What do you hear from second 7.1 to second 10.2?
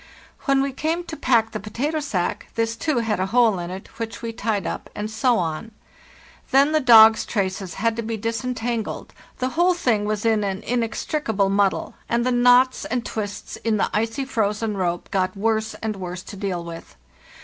traces had to be disentangled; the whole thing